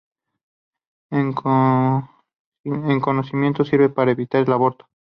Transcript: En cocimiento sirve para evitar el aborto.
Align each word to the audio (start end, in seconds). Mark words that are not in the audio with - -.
En 1.11 1.31
cocimiento 3.01 3.63
sirve 3.63 3.89
para 3.89 4.09
evitar 4.09 4.41
el 4.41 4.51
aborto. 4.51 4.87